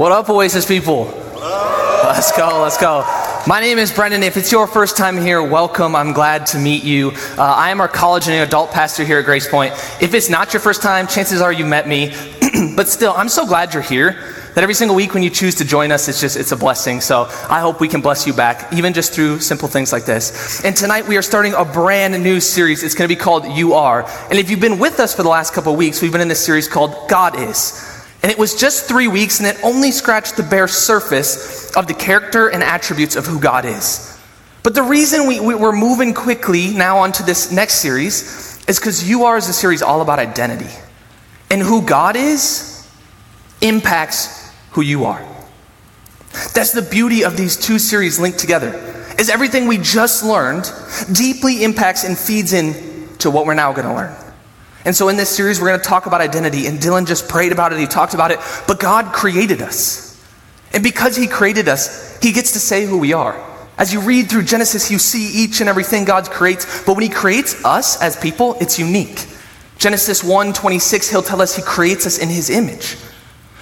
[0.00, 1.04] What up, Oasis people?
[1.34, 3.02] Let's go, let's go.
[3.46, 4.22] My name is Brendan.
[4.22, 5.94] If it's your first time here, welcome.
[5.94, 7.10] I'm glad to meet you.
[7.36, 9.74] Uh, I am our college and adult pastor here at Grace Point.
[10.00, 12.14] If it's not your first time, chances are you met me.
[12.76, 14.12] but still, I'm so glad you're here
[14.54, 17.02] that every single week when you choose to join us, it's just, it's a blessing.
[17.02, 20.64] So I hope we can bless you back, even just through simple things like this.
[20.64, 22.82] And tonight we are starting a brand new series.
[22.82, 24.08] It's going to be called You Are.
[24.30, 26.42] And if you've been with us for the last couple weeks, we've been in this
[26.42, 27.89] series called God Is.
[28.22, 31.94] And it was just three weeks, and it only scratched the bare surface of the
[31.94, 34.18] character and attributes of who God is.
[34.62, 39.08] But the reason we, we, are moving quickly now onto this next series is because
[39.08, 40.70] You Are is a series all about identity.
[41.50, 42.86] And who God is
[43.62, 45.26] impacts who you are.
[46.54, 48.74] That's the beauty of these two series linked together.
[49.18, 50.70] Is everything we just learned
[51.12, 54.29] deeply impacts and feeds in to what we're now going to learn.
[54.84, 56.66] And so in this series, we're going to talk about identity.
[56.66, 58.38] And Dylan just prayed about it, he talked about it.
[58.66, 60.10] But God created us.
[60.72, 63.46] And because He created us, He gets to say who we are.
[63.78, 66.84] As you read through Genesis, you see each and everything God creates.
[66.84, 69.26] But when He creates us as people, it's unique.
[69.78, 72.96] Genesis 1 26, He'll tell us He creates us in His image.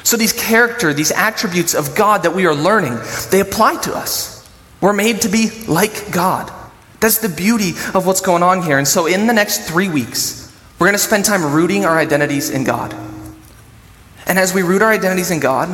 [0.02, 2.98] So these character, these attributes of God that we are learning,
[3.30, 4.48] they apply to us.
[4.80, 6.52] We're made to be like God.
[7.00, 8.78] That's the beauty of what's going on here.
[8.78, 10.47] And so in the next three weeks,
[10.78, 12.94] we're going to spend time rooting our identities in God.
[14.26, 15.68] And as we root our identities in God,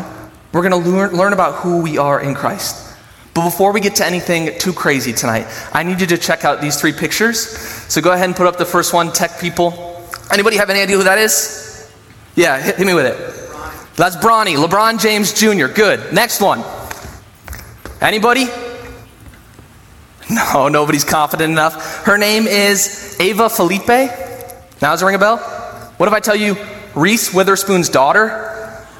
[0.53, 2.81] we're going to learn, learn about who we are in Christ.
[3.35, 6.61] But before we get to anything too crazy tonight, I need you to check out
[6.61, 7.41] these three pictures.
[7.93, 10.07] So go ahead and put up the first one, tech people.
[10.33, 11.93] Anybody have any idea who that is?
[12.37, 13.97] Yeah, hit, hit me with it.
[13.97, 15.67] That's Bronny, LeBron James Jr.
[15.67, 16.13] Good.
[16.13, 16.65] Next one.
[18.01, 18.47] Anybody?
[20.31, 22.05] No, nobody's confident enough.
[22.05, 24.24] Her name is Ava Phillippe.
[24.83, 25.39] Now does it ring a bell?
[25.97, 26.57] What if I tell you
[26.95, 28.51] Reese Witherspoon's daughter?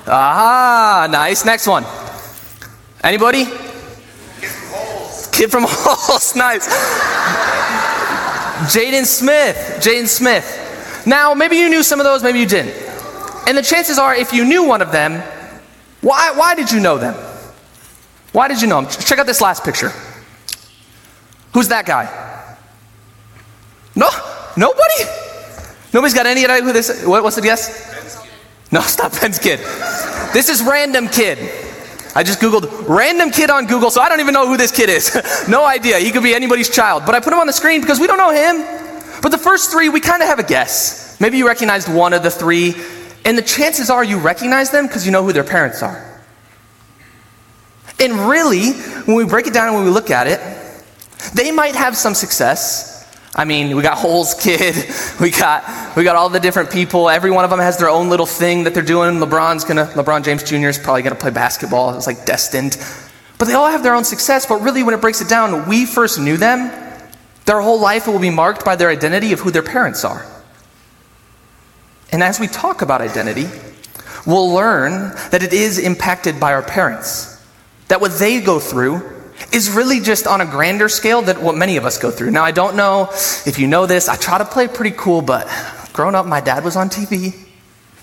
[0.07, 1.45] Ah, nice.
[1.45, 1.85] Next one.
[3.03, 3.45] Anybody?
[5.33, 6.37] Kid from Holes.
[6.37, 6.67] nice.
[8.73, 9.57] Jaden Smith.
[9.83, 11.05] Jaden Smith.
[11.07, 12.75] Now, maybe you knew some of those, maybe you didn't.
[13.47, 15.21] And the chances are, if you knew one of them,
[16.01, 17.15] why, why did you know them?
[18.33, 18.91] Why did you know them?
[18.91, 19.91] Check out this last picture.
[21.53, 22.07] Who's that guy?
[23.95, 24.09] No?
[24.57, 25.24] Nobody?
[25.95, 27.07] Nobody's got any idea who this is?
[27.07, 28.27] What, what's the guess?
[28.73, 29.61] No, stop Ben's kid.
[30.35, 31.39] This is random kid.
[32.17, 34.89] I just Googled random kid on Google, so I don't even know who this kid
[34.89, 35.17] is.
[35.49, 35.99] no idea.
[35.99, 37.05] He could be anybody's child.
[37.07, 39.21] But I put him on the screen because we don't know him.
[39.23, 41.19] But the first three, we kind of have a guess.
[41.21, 42.75] Maybe you recognized one of the three,
[43.25, 46.23] and the chances are you recognize them because you know who their parents are.
[48.01, 50.41] And really, when we break it down and when we look at it,
[51.35, 52.94] they might have some success,
[53.37, 54.77] I mean, we got Holes Kid,
[55.21, 57.09] we got we got all the different people.
[57.09, 59.17] Every one of them has their own little thing that they're doing.
[59.17, 60.69] LeBron's gonna LeBron James Jr.
[60.69, 61.97] is probably gonna play basketball.
[61.97, 62.77] It's like destined.
[63.39, 64.47] But they all have their own success.
[64.47, 66.71] But really, when it breaks it down, we first knew them.
[67.47, 70.25] Their whole life will be marked by their identity of who their parents are.
[72.13, 73.49] And as we talk about identity,
[74.25, 77.43] we'll learn that it is impacted by our parents.
[77.89, 79.14] That what they go through
[79.53, 82.31] is really just on a grander scale than what many of us go through.
[82.31, 83.09] Now, I don't know
[83.47, 84.09] if you know this.
[84.09, 85.49] I try to play pretty cool, but
[85.93, 87.45] growing up, my dad was on TV.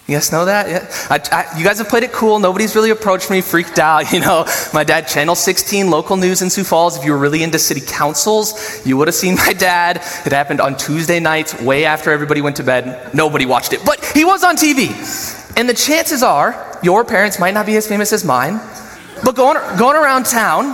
[0.07, 0.68] You guys know that?
[0.68, 0.91] Yeah.
[1.09, 2.40] I, I, you guys have played it cool.
[2.40, 4.12] Nobody's really approached me, freaked out.
[4.12, 6.97] You know, my dad, Channel 16, local news in Sioux Falls.
[6.97, 9.97] If you were really into city councils, you would have seen my dad.
[10.25, 13.13] It happened on Tuesday nights, way after everybody went to bed.
[13.13, 14.90] Nobody watched it, but he was on TV.
[15.58, 18.59] And the chances are, your parents might not be as famous as mine,
[19.23, 20.73] but going, going around town,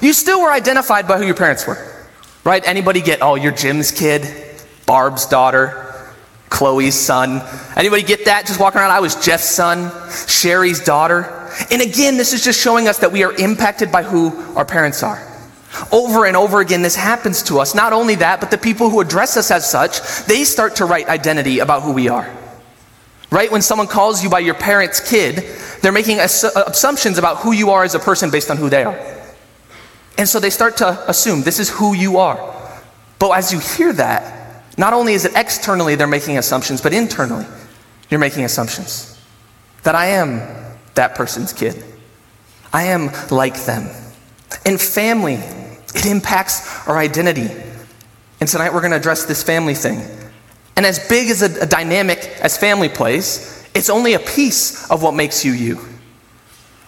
[0.00, 1.78] you still were identified by who your parents were,
[2.44, 2.62] right?
[2.66, 4.26] Anybody get, oh, you're Jim's kid,
[4.86, 5.90] Barb's daughter,
[6.48, 7.42] Chloe's son.
[7.76, 8.46] Anybody get that?
[8.46, 9.90] Just walking around, I was Jeff's son,
[10.26, 11.48] Sherry's daughter.
[11.70, 15.02] And again, this is just showing us that we are impacted by who our parents
[15.02, 15.26] are.
[15.92, 17.74] Over and over again, this happens to us.
[17.74, 21.08] Not only that, but the people who address us as such, they start to write
[21.08, 22.28] identity about who we are.
[23.30, 23.50] Right?
[23.50, 25.44] When someone calls you by your parent's kid,
[25.82, 28.82] they're making uh, assumptions about who you are as a person based on who they
[28.82, 29.19] are.
[30.20, 32.54] And so they start to assume this is who you are.
[33.18, 37.46] But as you hear that, not only is it externally they're making assumptions, but internally
[38.10, 39.18] you're making assumptions.
[39.84, 40.42] That I am
[40.94, 41.82] that person's kid.
[42.70, 43.88] I am like them.
[44.66, 45.36] And family,
[45.94, 47.48] it impacts our identity.
[48.40, 50.02] And tonight we're going to address this family thing.
[50.76, 55.02] And as big as a, a dynamic as family plays, it's only a piece of
[55.02, 55.80] what makes you you.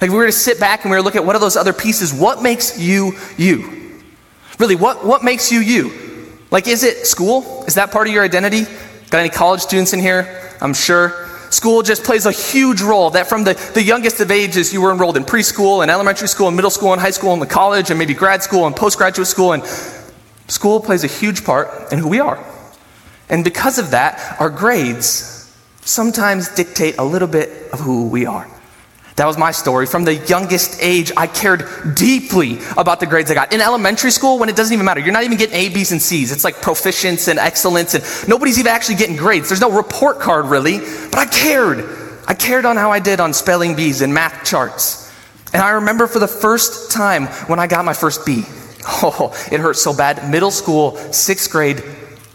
[0.02, 1.56] Like we were to sit back and we were to look at what are those
[1.56, 4.00] other pieces, what makes you you?
[4.58, 6.28] Really, what, what makes you you?
[6.50, 7.64] Like, is it school?
[7.68, 8.64] Is that part of your identity?
[9.10, 10.56] Got any college students in here?
[10.60, 11.28] I'm sure.
[11.50, 13.10] school just plays a huge role.
[13.10, 16.48] That from the, the youngest of ages, you were enrolled in preschool and elementary school
[16.48, 19.28] and middle school and high school and the college and maybe grad school and postgraduate
[19.28, 19.52] school.
[19.52, 19.64] And
[20.48, 22.44] school plays a huge part in who we are.
[23.28, 25.48] And because of that, our grades
[25.82, 28.51] sometimes dictate a little bit of who we are.
[29.16, 29.86] That was my story.
[29.86, 31.64] From the youngest age, I cared
[31.94, 33.52] deeply about the grades I got.
[33.52, 36.00] In elementary school, when it doesn't even matter, you're not even getting A, B's, and
[36.00, 36.32] C's.
[36.32, 39.48] It's like proficiency and excellence, and nobody's even actually getting grades.
[39.48, 41.84] There's no report card, really, but I cared.
[42.26, 45.12] I cared on how I did on spelling bees and math charts.
[45.52, 48.44] And I remember for the first time when I got my first B.
[48.84, 50.28] Oh, it hurt so bad.
[50.28, 51.84] Middle school, sixth grade,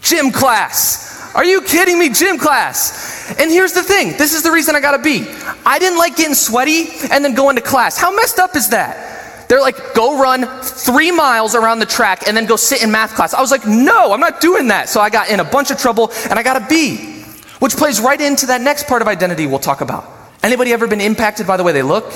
[0.00, 1.07] gym class.
[1.34, 2.08] Are you kidding me?
[2.08, 3.34] Gym class.
[3.38, 5.26] And here's the thing this is the reason I got a B.
[5.64, 7.98] I didn't like getting sweaty and then going to class.
[7.98, 9.48] How messed up is that?
[9.48, 13.14] They're like, go run three miles around the track and then go sit in math
[13.14, 13.32] class.
[13.32, 14.90] I was like, no, I'm not doing that.
[14.90, 17.22] So I got in a bunch of trouble and I got a B,
[17.58, 20.04] which plays right into that next part of identity we'll talk about.
[20.42, 22.12] Anybody ever been impacted by the way they look?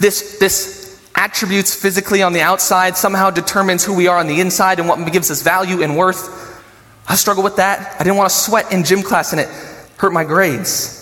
[0.00, 0.84] This, this
[1.14, 5.12] attributes physically on the outside somehow determines who we are on the inside and what
[5.12, 6.53] gives us value and worth.
[7.06, 7.96] I struggled with that.
[8.00, 9.48] I didn't want to sweat in gym class and it
[9.98, 11.00] hurt my grades.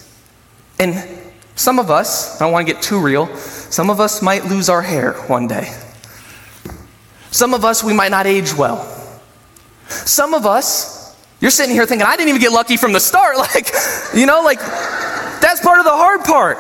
[0.79, 1.09] And
[1.55, 4.69] some of us, I don't want to get too real, some of us might lose
[4.69, 5.73] our hair one day.
[7.31, 8.85] Some of us, we might not age well.
[9.89, 13.37] Some of us, you're sitting here thinking, I didn't even get lucky from the start.
[13.39, 13.71] Like,
[14.15, 16.59] you know, like, that's part of the hard part.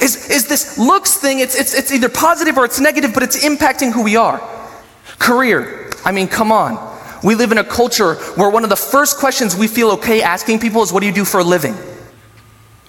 [0.00, 3.44] Is, is this looks thing, it's, it's, it's either positive or it's negative, but it's
[3.44, 4.40] impacting who we are.
[5.18, 6.97] Career, I mean, come on.
[7.22, 10.60] We live in a culture where one of the first questions we feel okay asking
[10.60, 11.74] people is, What do you do for a living?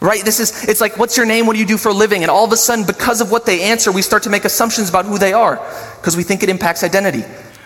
[0.02, 0.24] Right?
[0.24, 1.46] This is, it's like, What's your name?
[1.46, 2.22] What do you do for a living?
[2.22, 4.90] And all of a sudden, because of what they answer, we start to make assumptions
[4.90, 5.56] about who they are
[5.98, 7.24] because we think it impacts identity.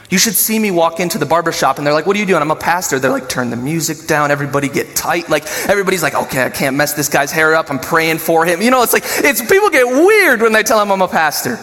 [0.10, 2.42] You should see me walk into the barbershop and they're like, What are you doing?
[2.42, 3.00] I'm a pastor.
[3.00, 4.32] They're like, Turn the music down.
[4.32, 5.28] Everybody get tight.
[5.30, 7.70] Like, everybody's like, Okay, I can't mess this guy's hair up.
[7.70, 8.62] I'm praying for him.
[8.62, 11.60] You know, it's like, it's people get weird when they tell him I'm a pastor.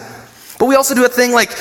[0.59, 1.51] But we also do a thing like,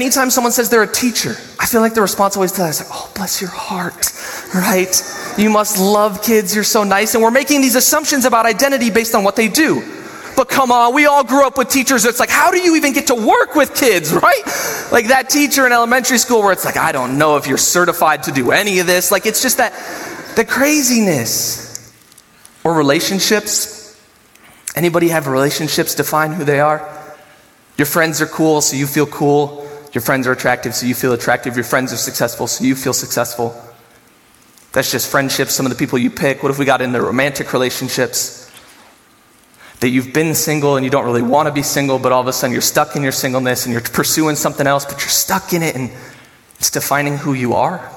[0.00, 2.88] anytime someone says they're a teacher, I feel like the response always to that is
[2.88, 4.12] oh, bless your heart,
[4.54, 4.94] right?
[5.36, 7.14] You must love kids, you're so nice.
[7.14, 9.82] And we're making these assumptions about identity based on what they do.
[10.36, 12.04] But come on, we all grew up with teachers.
[12.04, 14.42] It's like, how do you even get to work with kids, right?
[14.92, 18.22] Like that teacher in elementary school where it's like, I don't know if you're certified
[18.24, 19.10] to do any of this.
[19.10, 19.72] Like, it's just that,
[20.36, 21.92] the craziness.
[22.62, 24.00] Or relationships.
[24.76, 26.88] Anybody have relationships define who they are?
[27.76, 29.67] Your friends are cool, so you feel cool.
[29.92, 31.56] Your friends are attractive, so you feel attractive.
[31.56, 33.60] Your friends are successful, so you feel successful.
[34.72, 36.42] That's just friendships, some of the people you pick.
[36.42, 38.44] What if we got into romantic relationships?
[39.80, 42.26] That you've been single and you don't really want to be single, but all of
[42.26, 45.52] a sudden you're stuck in your singleness and you're pursuing something else, but you're stuck
[45.52, 45.90] in it and
[46.56, 47.90] it's defining who you are.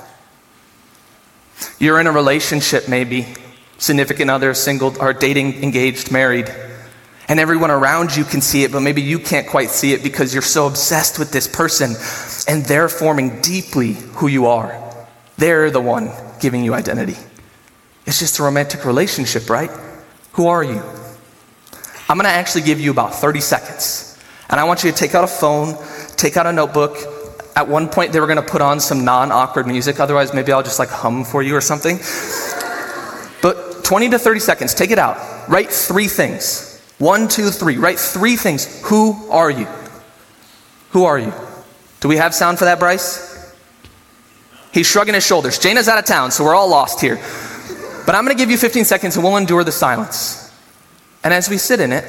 [1.80, 3.34] You're in a relationship, maybe,
[3.78, 6.54] significant other, single, or dating, engaged, married
[7.28, 10.34] and everyone around you can see it, but maybe you can't quite see it because
[10.34, 11.96] you're so obsessed with this person
[12.48, 14.78] and they're forming deeply who you are.
[15.38, 17.16] They're the one giving you identity.
[18.06, 19.72] It's just a romantic relationship, right?
[20.34, 20.82] Who are you?
[22.10, 24.20] I'm going to actually give you about 30 seconds.
[24.50, 25.78] And I want you to take out a phone,
[26.18, 26.98] take out a notebook.
[27.56, 30.00] At one point, they were going to put on some non awkward music.
[30.00, 31.98] Otherwise, maybe I'll just like hum for you or something.
[33.42, 35.50] But 20 to 30 seconds, take it out.
[35.50, 36.71] Write three things.
[37.02, 37.78] One, two, three.
[37.78, 38.80] Write three things.
[38.84, 39.66] Who are you?
[40.92, 41.34] Who are you?
[42.00, 43.52] Do we have sound for that, Bryce?
[44.72, 45.58] He's shrugging his shoulders.
[45.58, 47.16] Jana's out of town, so we're all lost here.
[48.06, 50.54] But I'm going to give you 15 seconds and we'll endure the silence.
[51.24, 52.06] And as we sit in it,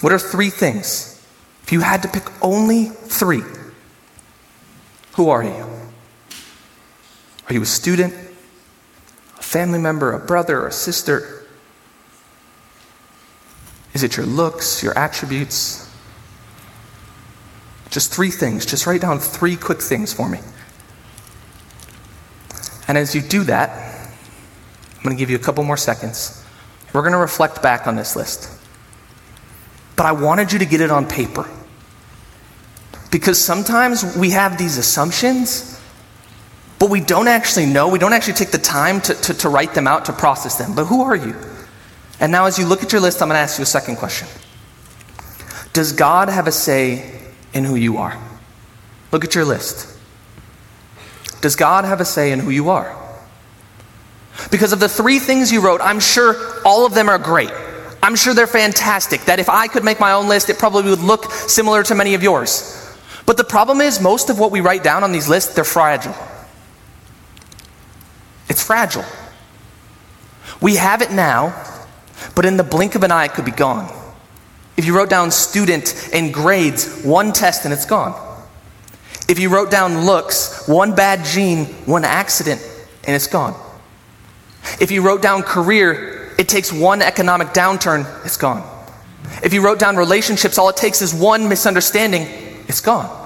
[0.00, 1.22] what are three things?
[1.62, 3.42] If you had to pick only three,
[5.16, 5.66] who are you?
[7.46, 8.14] Are you a student,
[9.38, 11.41] a family member, a brother, or a sister?
[13.94, 15.90] Is it your looks, your attributes?
[17.90, 18.64] Just three things.
[18.64, 20.38] Just write down three quick things for me.
[22.88, 24.08] And as you do that,
[24.96, 26.44] I'm going to give you a couple more seconds.
[26.92, 28.50] We're going to reflect back on this list.
[29.96, 31.48] But I wanted you to get it on paper.
[33.10, 35.78] Because sometimes we have these assumptions,
[36.78, 37.88] but we don't actually know.
[37.88, 40.74] We don't actually take the time to, to, to write them out, to process them.
[40.74, 41.36] But who are you?
[42.22, 43.96] And now, as you look at your list, I'm going to ask you a second
[43.96, 44.28] question
[45.72, 47.20] Does God have a say
[47.52, 48.16] in who you are?
[49.10, 49.88] Look at your list.
[51.40, 52.96] Does God have a say in who you are?
[54.52, 57.50] Because of the three things you wrote, I'm sure all of them are great.
[58.02, 59.22] I'm sure they're fantastic.
[59.22, 62.14] That if I could make my own list, it probably would look similar to many
[62.14, 62.78] of yours.
[63.26, 66.14] But the problem is, most of what we write down on these lists, they're fragile.
[68.48, 69.04] It's fragile.
[70.60, 71.71] We have it now,
[72.34, 73.92] but in the blink of an eye, it could be gone.
[74.76, 78.14] If you wrote down student and grades, one test and it's gone.
[79.28, 82.60] If you wrote down looks, one bad gene, one accident,
[83.04, 83.54] and it's gone.
[84.80, 88.68] If you wrote down career, it takes one economic downturn, it's gone.
[89.42, 92.26] If you wrote down relationships, all it takes is one misunderstanding,
[92.68, 93.18] it's gone.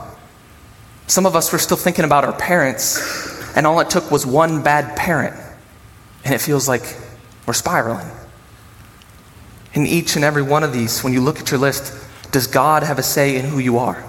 [1.07, 4.63] Some of us were still thinking about our parents, and all it took was one
[4.63, 5.37] bad parent,
[6.25, 6.83] and it feels like
[7.47, 8.11] we're spiraling.
[9.77, 11.95] In each and every one of these, when you look at your list,
[12.33, 14.03] does God have a say in who you are?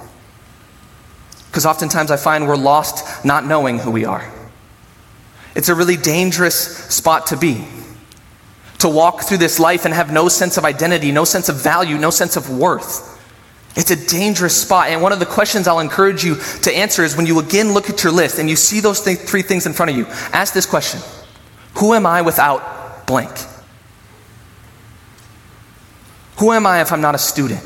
[1.47, 4.31] Because oftentimes I find we're lost not knowing who we are.
[5.55, 7.65] It's a really dangerous spot to be.
[8.79, 11.97] To walk through this life and have no sense of identity, no sense of value,
[11.97, 13.19] no sense of worth.
[13.75, 14.87] It's a dangerous spot.
[14.87, 17.89] And one of the questions I'll encourage you to answer is when you again look
[17.89, 20.53] at your list and you see those th- three things in front of you, ask
[20.53, 21.01] this question
[21.79, 23.31] Who am I without blank?
[26.39, 27.63] Who am I if I'm not a student?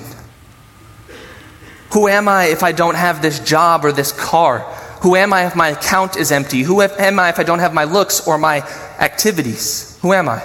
[1.93, 4.59] Who am I if I don't have this job or this car?
[5.01, 6.61] Who am I if my account is empty?
[6.61, 8.59] Who am I if I don't have my looks or my
[8.99, 9.99] activities?
[10.01, 10.39] Who am I?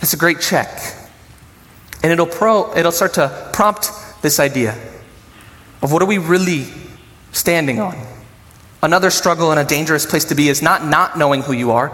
[0.00, 0.68] That's a great check.
[2.02, 3.90] And it'll, pro, it'll start to prompt
[4.22, 4.76] this idea
[5.82, 6.66] of what are we really
[7.32, 7.96] standing on?
[8.82, 11.90] Another struggle and a dangerous place to be is not not knowing who you are,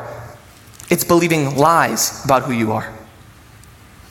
[0.90, 2.92] it's believing lies about who you are.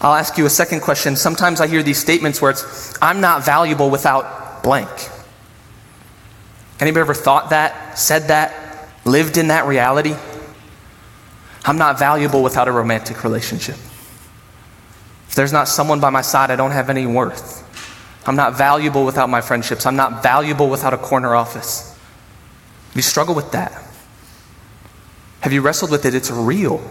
[0.03, 1.15] I'll ask you a second question.
[1.15, 4.89] Sometimes I hear these statements where it's, I'm not valuable without blank.
[6.81, 10.13] Anybody ever thought that, said that, lived in that reality?
[11.63, 13.75] I'm not valuable without a romantic relationship.
[15.29, 17.61] If there's not someone by my side, I don't have any worth.
[18.27, 19.85] I'm not valuable without my friendships.
[19.85, 21.97] I'm not valuable without a corner office.
[22.93, 23.71] You struggle with that.
[25.39, 26.13] Have you wrestled with it?
[26.13, 26.81] It's real.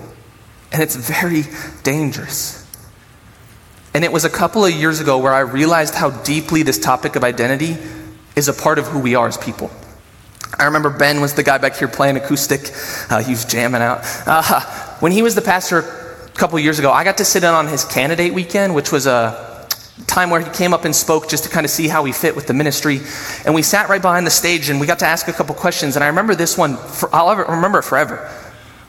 [0.73, 1.45] And it's very
[1.83, 2.62] dangerous.
[3.95, 7.15] And it was a couple of years ago where I realized how deeply this topic
[7.17, 7.77] of identity
[8.35, 9.71] is a part of who we are as people.
[10.59, 12.73] I remember Ben was the guy back here playing acoustic.
[13.11, 14.01] Uh, he was jamming out.
[14.27, 14.61] Uh,
[15.01, 17.67] when he was the pastor a couple years ago, I got to sit in on
[17.67, 19.69] his candidate weekend, which was a
[20.07, 22.35] time where he came up and spoke just to kind of see how he fit
[22.35, 23.01] with the ministry.
[23.45, 25.97] And we sat right behind the stage and we got to ask a couple questions.
[25.97, 28.31] And I remember this one, for, I'll ever, remember it forever.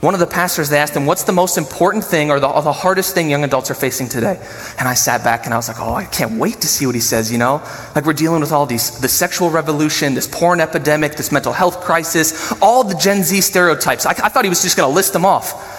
[0.03, 2.61] One of the pastors, they asked him, What's the most important thing or the, or
[2.61, 4.37] the, hardest thing young adults are facing today?
[4.77, 6.93] And I sat back and I was like, Oh, I can't wait to see what
[6.93, 7.65] he says, you know?
[7.95, 11.79] Like we're dealing with all these the sexual revolution, this porn epidemic, this mental health
[11.79, 14.05] crisis, all the Gen Z stereotypes.
[14.05, 15.71] I, I thought he was just going to list them off.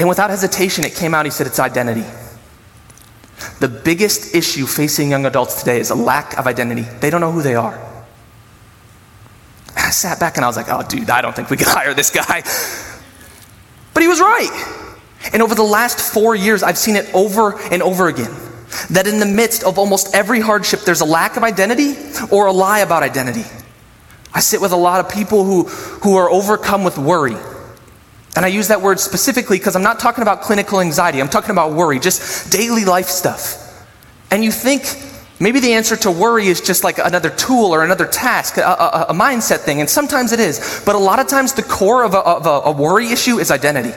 [0.00, 2.04] And without hesitation, it came out, he said, It's identity.
[3.60, 6.82] The biggest issue facing young adults today is a lack of identity.
[6.82, 7.80] They don't know who they are.
[9.76, 11.94] I sat back and I was like, oh, dude, I don't think we can hire
[11.94, 12.42] this guy.
[13.96, 14.50] But he was right.
[15.32, 18.30] And over the last four years, I've seen it over and over again
[18.90, 21.94] that in the midst of almost every hardship, there's a lack of identity
[22.30, 23.44] or a lie about identity.
[24.34, 27.38] I sit with a lot of people who, who are overcome with worry.
[28.36, 31.52] And I use that word specifically because I'm not talking about clinical anxiety, I'm talking
[31.52, 33.82] about worry, just daily life stuff.
[34.30, 34.82] And you think
[35.40, 39.06] maybe the answer to worry is just like another tool or another task, a, a,
[39.10, 40.82] a mindset thing, and sometimes it is.
[40.84, 43.94] But a lot of times the core of, a, of a worry issue is identity.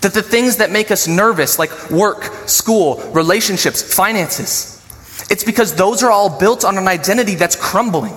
[0.00, 4.82] That the things that make us nervous, like work, school, relationships, finances,
[5.30, 8.14] it's because those are all built on an identity that's crumbling.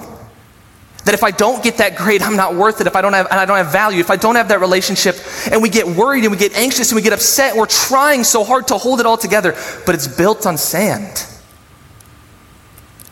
[1.06, 2.88] That if I don't get that grade, I'm not worth it.
[2.88, 5.16] If I don't have, and I don't have value, if I don't have that relationship,
[5.52, 8.24] and we get worried and we get anxious and we get upset, and we're trying
[8.24, 9.54] so hard to hold it all together,
[9.86, 11.28] but it's built on sand.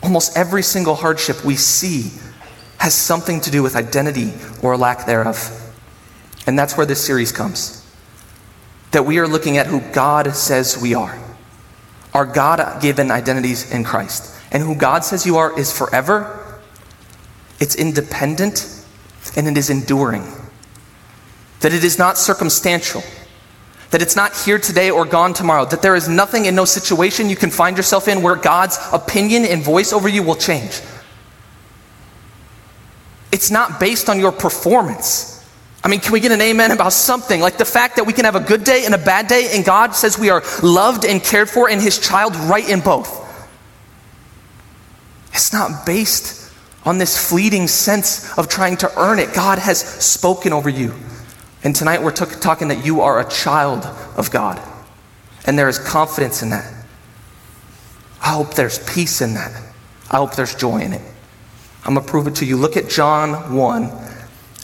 [0.04, 2.12] Almost every single hardship we see
[2.78, 5.60] has something to do with identity or lack thereof.
[6.46, 7.80] And that's where this series comes.
[8.92, 11.18] That we are looking at who God says we are,
[12.14, 14.38] our God given identities in Christ.
[14.52, 16.60] And who God says you are is forever,
[17.60, 18.86] it's independent,
[19.36, 20.28] and it is enduring.
[21.62, 23.04] That it is not circumstantial
[23.94, 27.30] that it's not here today or gone tomorrow, that there is nothing in no situation
[27.30, 30.82] you can find yourself in where God's opinion and voice over you will change.
[33.32, 35.48] It's not based on your performance.
[35.84, 37.40] I mean, can we get an amen about something?
[37.40, 39.64] Like the fact that we can have a good day and a bad day, and
[39.64, 43.22] God says we are loved and cared for, and His child right in both.
[45.34, 46.52] It's not based
[46.84, 49.36] on this fleeting sense of trying to earn it.
[49.36, 50.96] God has spoken over you.
[51.64, 53.86] And tonight we're t- talking that you are a child
[54.18, 54.62] of God.
[55.46, 56.72] And there is confidence in that.
[58.22, 59.52] I hope there's peace in that.
[60.12, 61.02] I hope there's joy in it.
[61.86, 62.58] I'm going to prove it to you.
[62.58, 63.92] Look at John 1.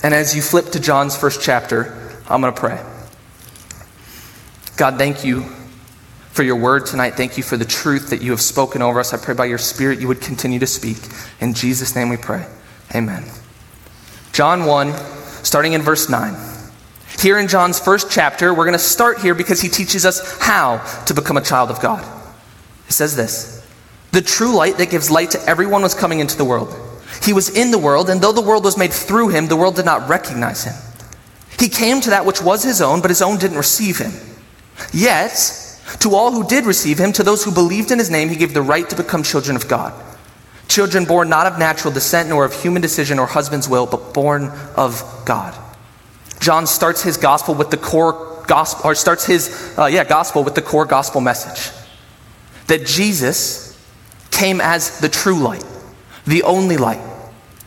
[0.03, 2.81] And as you flip to John's first chapter, I'm going to pray.
[4.77, 5.43] God, thank you
[6.31, 7.15] for your word tonight.
[7.15, 9.13] Thank you for the truth that you have spoken over us.
[9.13, 10.97] I pray by your Spirit you would continue to speak.
[11.41, 12.45] In Jesus' name we pray.
[12.95, 13.25] Amen.
[14.31, 14.93] John 1,
[15.43, 16.48] starting in verse 9.
[17.19, 20.77] Here in John's first chapter, we're going to start here because he teaches us how
[21.05, 22.05] to become a child of God.
[22.87, 23.67] It says this
[24.11, 26.73] The true light that gives light to everyone was coming into the world.
[27.21, 29.75] He was in the world, and though the world was made through him, the world
[29.75, 30.75] did not recognize him.
[31.59, 34.13] He came to that which was his own, but his own didn't receive him.
[34.93, 38.37] Yet, to all who did receive him, to those who believed in his name, he
[38.37, 39.93] gave the right to become children of God.
[40.69, 44.51] Children born not of natural descent, nor of human decision or husband's will, but born
[44.77, 45.53] of God.
[46.39, 50.55] John starts his gospel with the core gospel, or starts his, uh, yeah, gospel with
[50.55, 51.71] the core gospel message
[52.67, 53.77] that Jesus
[54.31, 55.65] came as the true light,
[56.25, 57.01] the only light,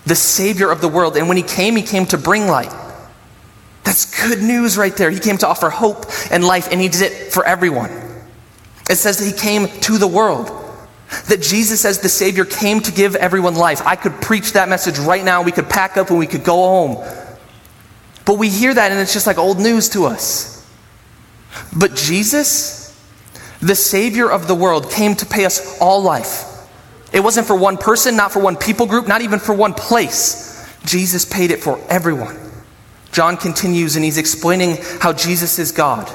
[0.07, 1.17] the Savior of the world.
[1.17, 2.73] And when he came, he came to bring light.
[3.85, 5.11] That's good news right there.
[5.11, 7.91] He came to offer hope and life, and he did it for everyone.
[8.88, 10.50] It says that he came to the world.
[11.29, 13.83] That Jesus, as the Savior, came to give everyone life.
[13.85, 15.43] I could preach that message right now.
[15.43, 17.22] We could pack up and we could go home.
[18.25, 20.67] But we hear that and it's just like old news to us.
[21.76, 22.97] But Jesus,
[23.61, 26.49] the Savior of the world, came to pay us all life.
[27.12, 30.67] It wasn't for one person, not for one people group, not even for one place.
[30.85, 32.38] Jesus paid it for everyone.
[33.12, 36.11] John continues and he's explaining how Jesus is God.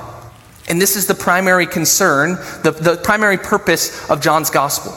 [0.67, 2.31] And this is the primary concern,
[2.63, 4.93] the, the primary purpose of John's gospel.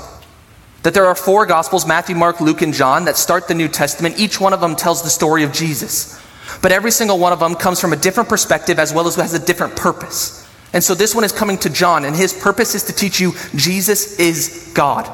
[0.82, 4.18] That there are four gospels Matthew, Mark, Luke, and John that start the New Testament.
[4.18, 6.19] Each one of them tells the story of Jesus.
[6.62, 9.34] But every single one of them comes from a different perspective as well as has
[9.34, 10.46] a different purpose.
[10.72, 13.32] And so this one is coming to John, and his purpose is to teach you
[13.56, 15.10] Jesus is God.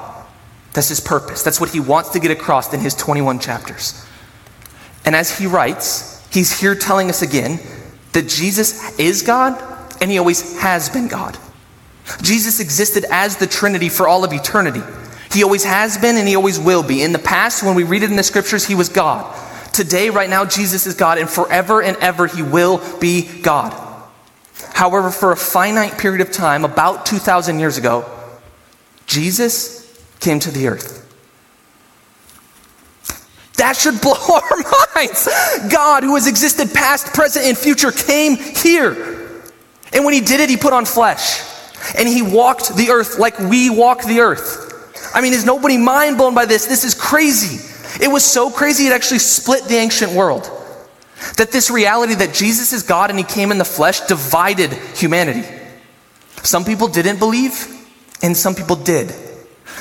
[0.74, 1.42] That's his purpose.
[1.42, 4.04] That's what he wants to get across in his 21 chapters.
[5.06, 7.60] And as he writes, he's here telling us again
[8.12, 9.62] that Jesus is God
[10.02, 11.38] and he always has been God.
[12.20, 14.82] Jesus existed as the Trinity for all of eternity.
[15.32, 17.02] He always has been and he always will be.
[17.02, 19.34] In the past, when we read it in the scriptures, he was God.
[19.76, 23.74] Today, right now, Jesus is God, and forever and ever, he will be God.
[24.72, 28.10] However, for a finite period of time, about 2,000 years ago,
[29.04, 31.02] Jesus came to the earth.
[33.58, 35.28] That should blow our minds.
[35.70, 39.42] God, who has existed past, present, and future, came here.
[39.92, 41.42] And when he did it, he put on flesh.
[41.98, 45.12] And he walked the earth like we walk the earth.
[45.14, 46.64] I mean, is nobody mind blown by this?
[46.64, 47.74] This is crazy.
[48.00, 50.50] It was so crazy, it actually split the ancient world.
[51.36, 55.46] That this reality that Jesus is God and he came in the flesh divided humanity.
[56.42, 57.68] Some people didn't believe,
[58.22, 59.14] and some people did.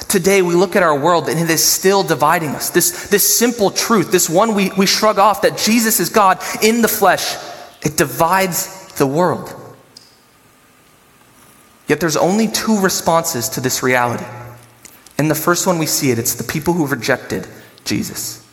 [0.08, 2.69] Today, we look at our world and it is still dividing us.
[2.69, 6.82] This, this simple truth, this one we, we shrug off that Jesus is God in
[6.82, 7.36] the flesh,
[7.84, 9.54] it divides the world.
[11.88, 14.25] Yet there's only two responses to this reality.
[15.17, 17.47] In the first one, we see it it's the people who rejected
[17.86, 18.45] Jesus.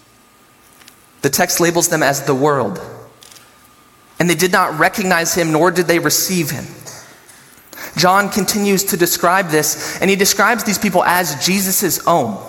[1.23, 2.81] The text labels them as the world.
[4.19, 6.65] And they did not recognize him, nor did they receive him.
[7.97, 12.41] John continues to describe this, and he describes these people as Jesus' own.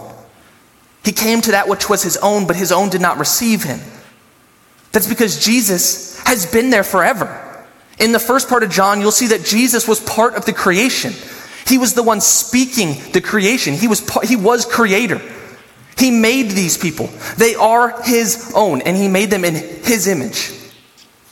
[1.04, 3.80] He came to that which was his own, but his own did not receive him.
[4.92, 7.66] That's because Jesus has been there forever.
[8.00, 11.14] In the first part of John, you'll see that Jesus was part of the creation.
[11.66, 13.74] He was the one speaking the creation.
[13.74, 15.22] He was, he was creator.
[15.98, 17.08] He made these people.
[17.38, 20.52] They are His own, and He made them in His image.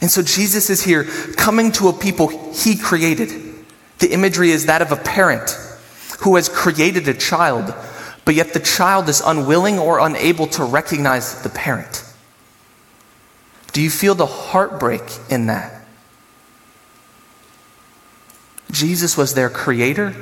[0.02, 1.04] And so Jesus is here
[1.36, 3.30] coming to a people He created.
[4.00, 5.52] The imagery is that of a parent
[6.22, 7.74] who has created a child,
[8.26, 12.04] but yet the child is unwilling or unable to recognize the parent.
[13.74, 15.86] Do you feel the heartbreak in that?
[18.72, 20.16] Jesus was their creator,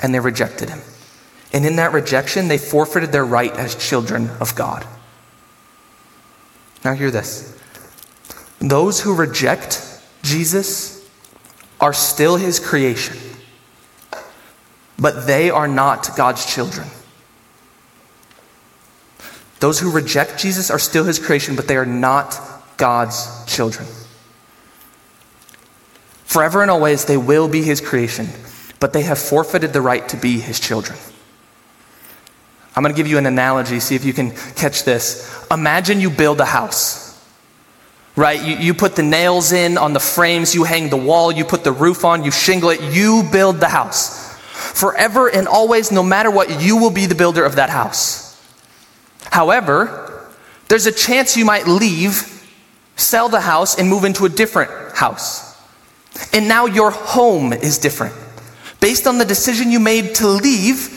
[0.00, 0.80] and they rejected him.
[1.52, 4.86] And in that rejection, they forfeited their right as children of God.
[6.84, 7.48] Now, hear this
[8.58, 11.08] those who reject Jesus
[11.80, 13.18] are still his creation,
[14.98, 16.86] but they are not God's children.
[19.58, 22.38] Those who reject Jesus are still his creation, but they are not
[22.76, 23.86] God's children.
[26.24, 28.28] Forever and always, they will be his creation,
[28.80, 30.98] but they have forfeited the right to be his children.
[32.74, 35.46] I'm going to give you an analogy, see if you can catch this.
[35.50, 37.22] Imagine you build a house,
[38.16, 38.42] right?
[38.42, 41.64] You, you put the nails in on the frames, you hang the wall, you put
[41.64, 44.36] the roof on, you shingle it, you build the house.
[44.38, 48.40] Forever and always, no matter what, you will be the builder of that house.
[49.30, 50.30] However,
[50.68, 52.46] there's a chance you might leave,
[52.96, 55.52] sell the house, and move into a different house.
[56.32, 58.14] And now your home is different.
[58.80, 60.91] Based on the decision you made to leave,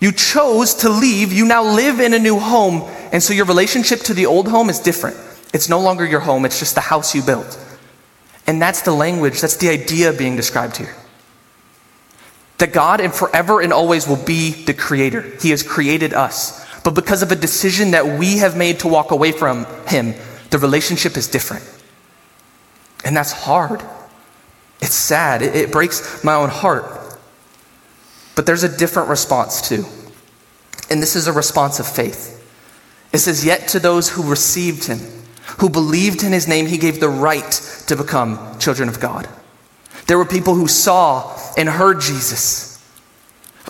[0.00, 4.00] you chose to leave, you now live in a new home, and so your relationship
[4.00, 5.16] to the old home is different.
[5.52, 7.58] It's no longer your home, it's just the house you built.
[8.46, 10.94] And that's the language, that's the idea being described here.
[12.58, 15.22] That God and forever and always will be the creator.
[15.40, 16.66] He has created us.
[16.82, 20.14] But because of a decision that we have made to walk away from Him,
[20.50, 21.64] the relationship is different.
[23.04, 23.82] And that's hard.
[24.80, 25.42] It's sad.
[25.42, 26.99] It, it breaks my own heart.
[28.34, 29.84] But there's a different response too.
[30.90, 32.36] And this is a response of faith.
[33.12, 34.98] It says, Yet to those who received him,
[35.58, 37.50] who believed in his name, he gave the right
[37.86, 39.28] to become children of God.
[40.06, 42.68] There were people who saw and heard Jesus.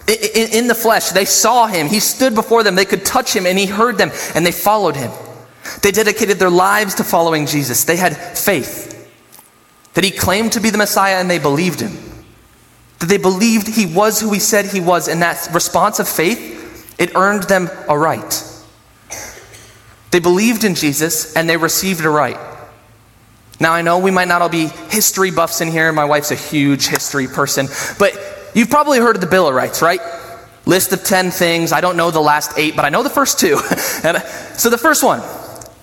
[0.06, 1.86] In, the flesh, they saw him.
[1.86, 2.74] He stood before them.
[2.74, 5.10] They could touch him, and he heard them, and they followed him.
[5.82, 7.84] They dedicated their lives to following Jesus.
[7.84, 8.90] They had faith
[9.94, 12.09] that he claimed to be the Messiah, and they believed him.
[13.00, 16.96] That they believed he was who he said he was, and that response of faith,
[16.98, 18.46] it earned them a right.
[20.10, 22.38] They believed in Jesus, and they received a right.
[23.60, 25.92] Now, I know we might not all be history buffs in here.
[25.92, 27.68] My wife's a huge history person.
[27.98, 28.18] But
[28.54, 30.00] you've probably heard of the Bill of Rights, right?
[30.64, 31.70] List of 10 things.
[31.70, 33.60] I don't know the last eight, but I know the first two.
[34.04, 34.20] and, uh,
[34.56, 35.20] so the first one,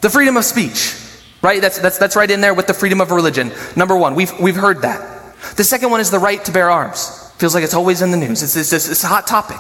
[0.02, 0.96] the freedom of speech,
[1.44, 1.62] right?
[1.62, 3.52] That's, that's, that's right in there with the freedom of religion.
[3.76, 5.17] Number one, we've, we've heard that.
[5.56, 7.32] The second one is the right to bear arms.
[7.38, 8.44] Feels like it's always in the news.
[8.44, 9.60] It's, it's, it's a hot topic.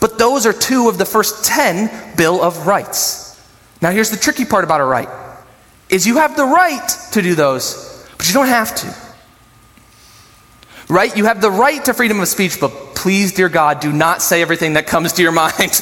[0.00, 3.26] But those are two of the first 10 Bill of Rights.
[3.82, 5.08] Now, here's the tricky part about a right
[5.88, 8.94] is you have the right to do those, but you don't have to.
[10.88, 11.16] Right?
[11.16, 14.42] You have the right to freedom of speech, but please, dear God, do not say
[14.42, 15.80] everything that comes to your mind.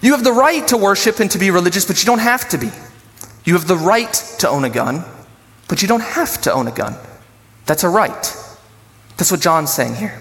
[0.00, 2.58] you have the right to worship and to be religious, but you don't have to
[2.58, 2.70] be.
[3.44, 5.04] You have the right to own a gun,
[5.68, 6.96] but you don't have to own a gun.
[7.66, 8.37] That's a right.
[9.18, 10.18] That's what John's saying here.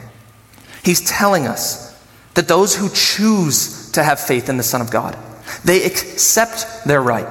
[0.83, 1.87] He's telling us
[2.33, 5.17] that those who choose to have faith in the Son of God,
[5.63, 7.27] they accept their right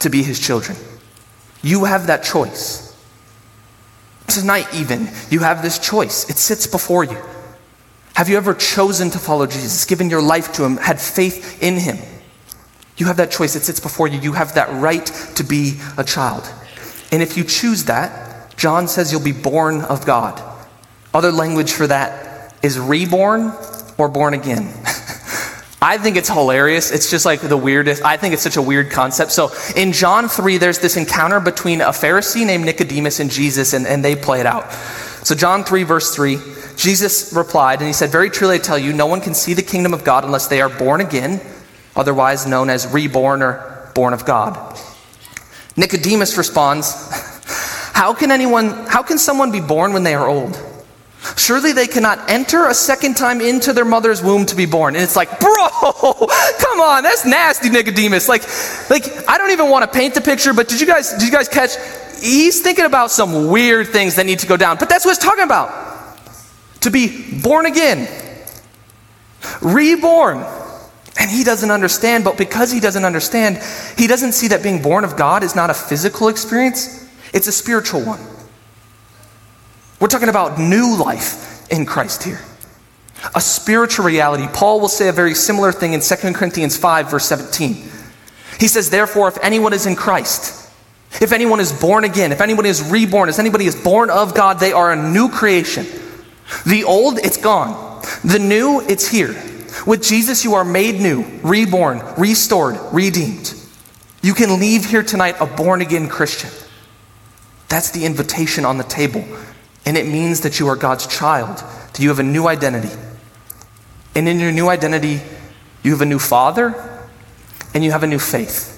[0.00, 0.76] to be his children.
[1.62, 2.94] You have that choice.
[4.26, 6.28] Tonight, even, you have this choice.
[6.28, 7.18] It sits before you.
[8.14, 11.76] Have you ever chosen to follow Jesus, given your life to him, had faith in
[11.76, 11.98] him?
[12.96, 13.56] You have that choice.
[13.56, 14.20] It sits before you.
[14.20, 16.48] You have that right to be a child.
[17.10, 20.40] And if you choose that, John says you'll be born of God.
[21.14, 23.52] Other language for that is reborn
[23.96, 24.64] or born again.
[25.80, 26.90] I think it's hilarious.
[26.90, 28.04] It's just like the weirdest.
[28.04, 29.32] I think it's such a weird concept.
[29.32, 33.86] So in John 3, there's this encounter between a Pharisee named Nicodemus and Jesus, and,
[33.86, 34.72] and they play it out.
[35.24, 36.36] So, John 3, verse 3,
[36.76, 39.62] Jesus replied, and he said, Very truly I tell you, no one can see the
[39.62, 41.40] kingdom of God unless they are born again,
[41.96, 44.78] otherwise known as reborn or born of God.
[45.78, 46.92] Nicodemus responds,
[47.94, 50.58] How can anyone, how can someone be born when they are old?
[51.36, 54.94] Surely they cannot enter a second time into their mother's womb to be born.
[54.94, 58.28] And it's like, bro, come on, that's nasty, Nicodemus.
[58.28, 58.42] Like,
[58.90, 61.30] like I don't even want to paint the picture, but did you guys, did you
[61.30, 61.76] guys catch?
[62.20, 64.76] He's thinking about some weird things that need to go down.
[64.78, 66.18] But that's what he's talking about.
[66.82, 68.06] To be born again,
[69.62, 70.44] reborn.
[71.18, 73.60] And he doesn't understand, but because he doesn't understand,
[73.96, 77.52] he doesn't see that being born of God is not a physical experience, it's a
[77.52, 78.20] spiritual one.
[80.04, 82.38] We're talking about new life in Christ here.
[83.34, 84.46] A spiritual reality.
[84.52, 87.88] Paul will say a very similar thing in 2 Corinthians 5, verse 17.
[88.60, 90.70] He says, Therefore, if anyone is in Christ,
[91.22, 94.60] if anyone is born again, if anyone is reborn, if anybody is born of God,
[94.60, 95.86] they are a new creation.
[96.66, 98.02] The old, it's gone.
[98.24, 99.32] The new, it's here.
[99.86, 103.54] With Jesus, you are made new, reborn, restored, redeemed.
[104.22, 106.50] You can leave here tonight a born again Christian.
[107.70, 109.24] That's the invitation on the table
[109.86, 112.94] and it means that you are God's child, that you have a new identity.
[114.14, 115.20] And in your new identity,
[115.82, 116.74] you have a new father
[117.74, 118.70] and you have a new faith.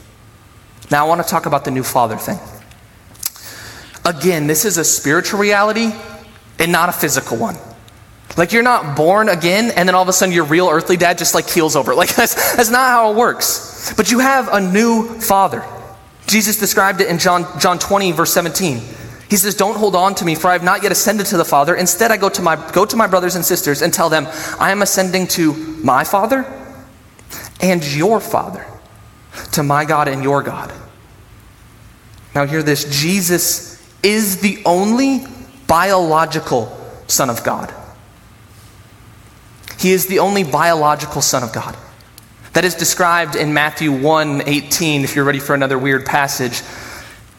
[0.91, 2.39] Now, I want to talk about the new father thing.
[4.05, 5.93] Again, this is a spiritual reality
[6.59, 7.57] and not a physical one.
[8.37, 11.19] Like you're not born again and then all of a sudden your real earthly dad
[11.19, 11.95] just like keels over.
[11.97, 13.95] Like that's, that's not how it works.
[13.97, 15.65] But you have a new father.
[16.27, 18.81] Jesus described it in John, John 20, verse 17.
[19.37, 21.45] He says, Don't hold on to me, for I have not yet ascended to the
[21.45, 21.75] Father.
[21.75, 24.27] Instead, I go to my, go to my brothers and sisters and tell them,
[24.59, 25.53] I am ascending to
[25.85, 26.51] my Father
[27.61, 28.67] and your Father,
[29.53, 30.73] to my God and your God.
[32.35, 35.27] Now, hear this Jesus is the only
[35.67, 36.75] biological
[37.07, 37.75] Son of God.
[39.79, 41.77] He is the only biological Son of God.
[42.55, 46.63] That is described in Matthew 1 18, if you're ready for another weird passage.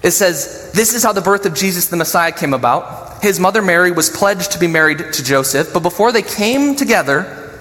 [0.04, 3.24] It says, This is how the birth of Jesus the Messiah came about.
[3.24, 7.52] His mother Mary was pledged to be married to Joseph, but before they came together,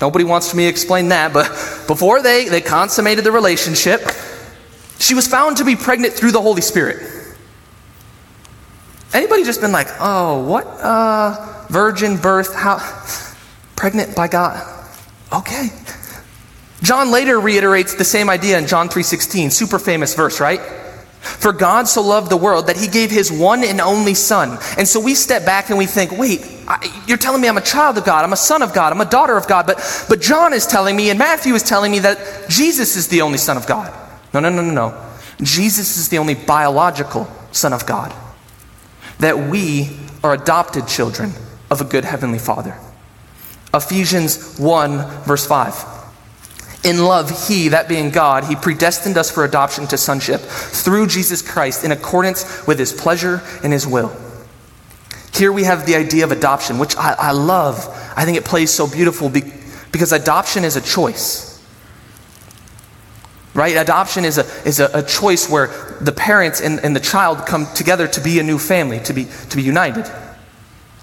[0.00, 1.48] nobody wants me to explain that, but
[1.86, 4.00] before they, they consummated the relationship,
[4.98, 7.20] she was found to be pregnant through the Holy Spirit.
[9.12, 10.66] Anybody just been like, oh, what?
[10.66, 12.78] Uh, virgin birth, how?
[13.76, 14.62] Pregnant by God.
[15.32, 15.70] Okay.
[16.82, 20.60] John later reiterates the same idea in John 3:16, super famous verse, right?
[21.20, 24.58] For God so loved the world that he gave his one and only son.
[24.78, 27.62] And so we step back and we think, wait, I, you're telling me I'm a
[27.62, 30.20] child of God, I'm a son of God, I'm a daughter of God, but, but
[30.20, 33.58] John is telling me and Matthew is telling me that Jesus is the only son
[33.58, 33.92] of God.
[34.32, 35.06] No, no, no, no, no.
[35.42, 38.14] Jesus is the only biological son of God.
[39.18, 39.90] That we
[40.24, 41.32] are adopted children
[41.70, 42.78] of a good heavenly Father.
[43.74, 45.99] Ephesians 1, verse 5.
[46.82, 51.42] In love, He, that being God, He predestined us for adoption to sonship through Jesus
[51.42, 54.16] Christ in accordance with His pleasure and His will.
[55.34, 57.86] Here we have the idea of adoption, which I, I love.
[58.16, 61.50] I think it plays so beautiful because adoption is a choice.
[63.52, 63.76] Right?
[63.76, 65.68] Adoption is a, is a, a choice where
[66.00, 69.26] the parents and, and the child come together to be a new family, to be,
[69.50, 70.10] to be united.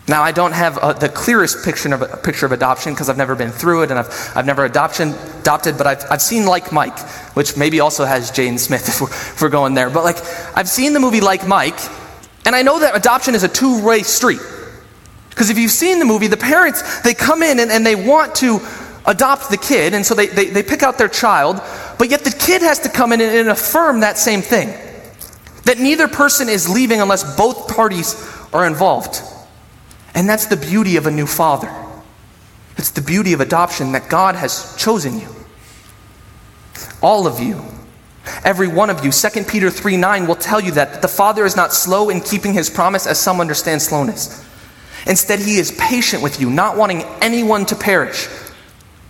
[0.10, 3.36] Now, I don't have uh, the clearest picture of, picture of adoption because I've never
[3.36, 6.98] been through it and I've, I've never adoption, adopted, but I've, I've seen Like Mike,
[7.36, 9.89] which maybe also has Jaden Smith if we're, if we're going there.
[9.89, 10.17] But like,
[10.56, 11.80] I've seen the movie Like Mike,
[12.46, 14.39] and I know that adoption is a two way street.
[15.30, 18.34] Because if you've seen the movie, the parents, they come in and, and they want
[18.36, 18.60] to
[19.06, 21.62] adopt the kid, and so they, they, they pick out their child,
[22.00, 24.70] but yet the kid has to come in and, and affirm that same thing.
[25.65, 28.15] That neither person is leaving unless both parties
[28.54, 29.22] are involved.
[30.13, 31.74] And that's the beauty of a new father.
[32.78, 35.30] It's the beauty of adoption that God has chosen you.
[37.02, 37.62] All of you.
[38.43, 39.12] Every one of you.
[39.12, 42.54] 2 Peter 3 9 will tell you that the Father is not slow in keeping
[42.54, 44.43] his promise as some understand slowness.
[45.06, 48.28] Instead, he is patient with you, not wanting anyone to perish.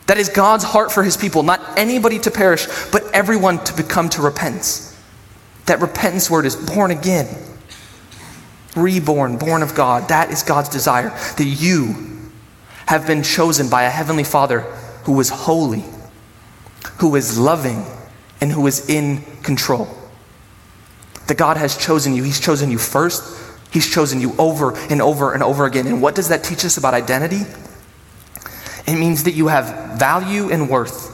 [0.05, 4.07] That is God's heart for his people, not anybody to perish, but everyone to become
[4.09, 4.95] to repentance.
[5.65, 7.27] That repentance word is born again
[8.77, 10.09] reborn, born of God.
[10.09, 11.95] That is God's desire, that you
[12.85, 14.61] have been chosen by a heavenly Father
[15.03, 15.83] who is holy,
[16.99, 17.83] who is loving,
[18.39, 19.87] and who is in control.
[21.27, 22.23] That God has chosen you.
[22.23, 23.43] He's chosen you first.
[23.71, 25.87] He's chosen you over and over and over again.
[25.87, 27.41] And what does that teach us about identity?
[28.85, 31.11] It means that you have value and worth,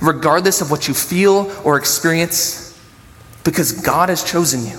[0.00, 2.78] regardless of what you feel or experience,
[3.42, 4.78] because God has chosen you.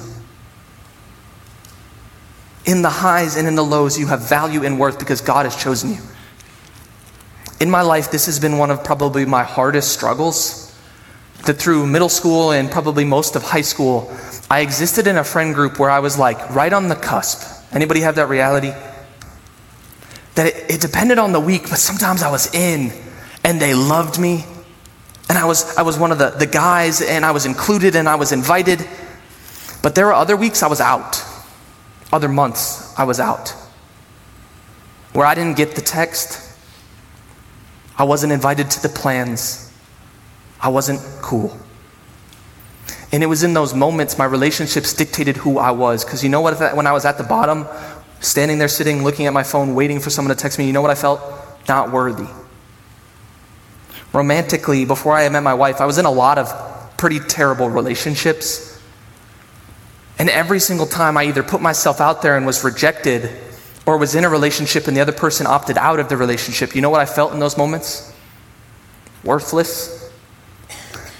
[2.66, 5.56] In the highs and in the lows, you have value and worth because God has
[5.56, 6.02] chosen you.
[7.60, 10.68] In my life, this has been one of probably my hardest struggles.
[11.46, 14.16] That through middle school and probably most of high school,
[14.50, 17.42] I existed in a friend group where I was like right on the cusp.
[17.74, 18.74] Anybody have that reality?
[20.36, 22.92] That it, it depended on the week, but sometimes I was in
[23.44, 24.46] and they loved me.
[25.30, 28.08] And I was, I was one of the, the guys and I was included and
[28.08, 28.88] I was invited.
[29.82, 31.24] But there were other weeks I was out
[32.12, 33.50] other months I was out.
[35.14, 36.58] Where I didn't get the text,
[37.98, 39.72] I wasn't invited to the plans,
[40.60, 41.58] I wasn't cool.
[43.12, 46.06] And it was in those moments my relationships dictated who I was.
[46.06, 46.58] Because you know what?
[46.76, 47.68] When I was at the bottom,
[48.22, 50.82] standing there, sitting, looking at my phone, waiting for someone to text me, you know
[50.82, 51.22] what I felt?
[51.68, 52.28] Not worthy.
[54.14, 58.71] Romantically, before I met my wife, I was in a lot of pretty terrible relationships.
[60.22, 63.32] And every single time I either put myself out there and was rejected
[63.88, 66.82] or was in a relationship and the other person opted out of the relationship, you
[66.84, 68.14] know what I felt in those moments?
[69.24, 70.12] Worthless.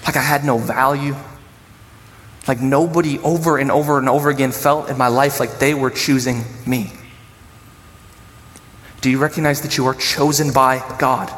[0.06, 1.16] Like I had no value.
[2.46, 5.90] Like nobody over and over and over again felt in my life like they were
[5.90, 6.92] choosing me.
[9.00, 11.28] Do you recognize that you are chosen by God?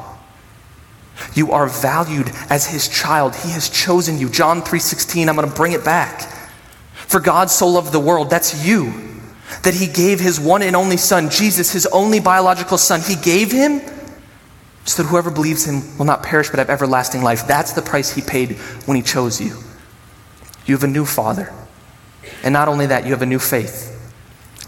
[1.32, 3.34] You are valued as his child.
[3.34, 4.28] He has chosen you.
[4.28, 6.42] John 3:16, I'm going to bring it back.
[7.06, 8.92] For God so loved the world, that's you,
[9.62, 13.00] that he gave his one and only son, Jesus, his only biological son.
[13.00, 13.80] He gave him
[14.84, 17.46] so that whoever believes him will not perish but have everlasting life.
[17.46, 18.52] That's the price he paid
[18.86, 19.56] when he chose you.
[20.66, 21.52] You have a new father.
[22.42, 23.90] And not only that, you have a new faith.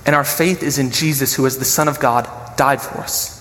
[0.05, 3.37] And our faith is in Jesus, who, as the Son of God, died for us.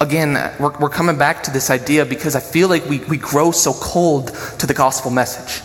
[0.00, 3.52] Again, we're, we're coming back to this idea because I feel like we, we grow
[3.52, 5.62] so cold to the gospel message.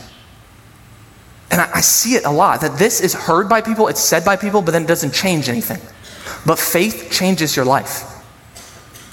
[1.51, 4.23] And I, I see it a lot that this is heard by people, it's said
[4.23, 5.81] by people, but then it doesn't change anything.
[6.45, 8.03] But faith changes your life.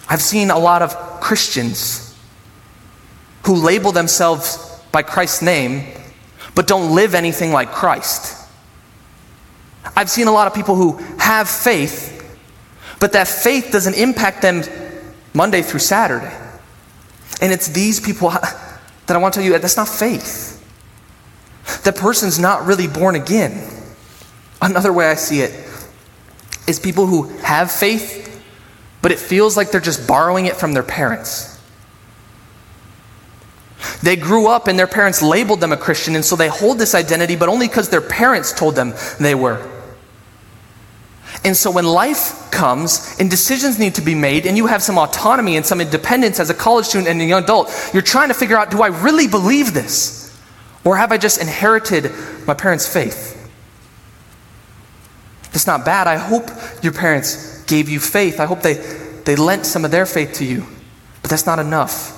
[0.08, 2.14] I've seen a lot of Christians
[3.44, 5.84] who label themselves by Christ's name,
[6.54, 8.48] but don't live anything like Christ.
[9.96, 12.12] I've seen a lot of people who have faith,
[13.00, 14.62] but that faith doesn't impact them
[15.32, 16.34] Monday through Saturday.
[17.40, 20.55] And it's these people that I want to tell you that's not faith.
[21.84, 23.72] That person's not really born again.
[24.62, 25.52] Another way I see it
[26.66, 28.42] is people who have faith,
[29.02, 31.60] but it feels like they're just borrowing it from their parents.
[34.02, 36.94] They grew up and their parents labeled them a Christian, and so they hold this
[36.94, 39.70] identity, but only because their parents told them they were.
[41.44, 44.98] And so when life comes and decisions need to be made, and you have some
[44.98, 48.34] autonomy and some independence as a college student and a young adult, you're trying to
[48.34, 50.25] figure out do I really believe this?
[50.86, 52.12] Or have I just inherited
[52.46, 53.32] my parents' faith?
[55.52, 56.06] It's not bad.
[56.06, 56.48] I hope
[56.80, 58.38] your parents gave you faith.
[58.38, 58.74] I hope they,
[59.24, 60.64] they lent some of their faith to you.
[61.22, 62.12] But that's not enough.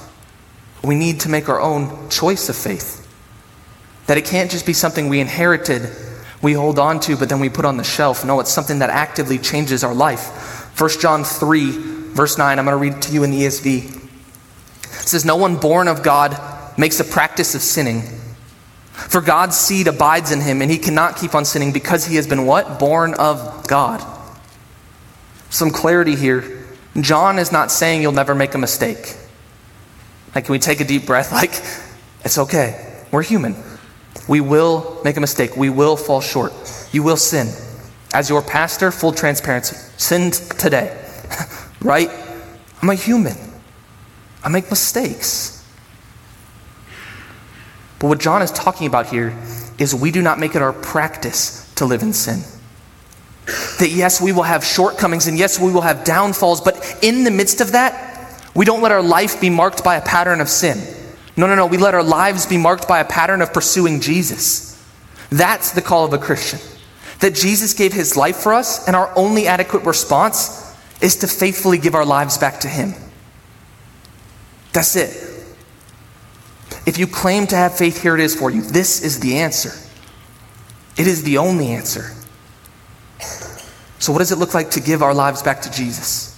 [0.85, 3.07] We need to make our own choice of faith.
[4.07, 5.91] That it can't just be something we inherited,
[6.43, 8.23] we hold on to, but then we put on the shelf.
[8.23, 10.79] No, it's something that actively changes our life.
[10.79, 11.71] 1 John 3,
[12.13, 13.97] verse 9, I'm going to read it to you in the ESV.
[13.97, 16.39] It says, No one born of God
[16.79, 18.03] makes a practice of sinning.
[19.07, 22.27] For God's seed abides in him, and he cannot keep on sinning because he has
[22.27, 22.79] been what?
[22.81, 24.05] Born of God.
[25.51, 26.67] Some clarity here.
[27.01, 29.17] John is not saying you'll never make a mistake.
[30.35, 31.33] Like, can we take a deep breath?
[31.39, 31.53] Like,
[32.25, 33.05] it's okay.
[33.13, 33.55] We're human.
[34.27, 35.57] We will make a mistake.
[35.57, 36.53] We will fall short.
[36.93, 37.49] You will sin.
[38.13, 39.77] As your pastor, full transparency.
[39.97, 41.01] Sinned today,
[41.81, 42.11] right?
[42.83, 43.37] I'm a human.
[44.43, 45.58] I make mistakes.
[47.99, 49.37] But what John is talking about here
[49.79, 52.43] is we do not make it our practice to live in sin.
[53.79, 57.31] That yes, we will have shortcomings and yes, we will have downfalls, but in the
[57.31, 58.05] midst of that,
[58.55, 60.79] we don't let our life be marked by a pattern of sin.
[61.37, 61.67] No, no, no.
[61.67, 64.85] We let our lives be marked by a pattern of pursuing Jesus.
[65.31, 66.59] That's the call of a Christian.
[67.21, 71.79] That Jesus gave his life for us, and our only adequate response is to faithfully
[71.79, 72.95] give our lives back to him.
[74.73, 75.28] That's it.
[76.89, 78.63] If you claim to have faith, here it is for you.
[78.63, 79.73] This is the answer.
[80.97, 82.15] It is the only answer.
[83.99, 86.35] So, what does it look like to give our lives back to Jesus?